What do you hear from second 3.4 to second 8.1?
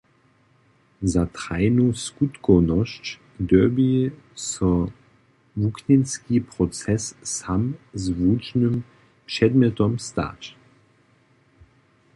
dyrbi so wuknjenski proces sam z